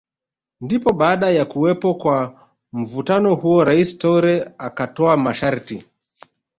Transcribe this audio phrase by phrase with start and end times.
[0.61, 5.83] Ndipo baada ya kuwepo kwa mvutano huo Rais Toure akatoa masharti